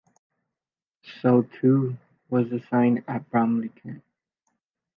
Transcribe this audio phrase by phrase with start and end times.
[1.21, 1.95] So too
[2.27, 4.01] was the sign at Bromley, Kent.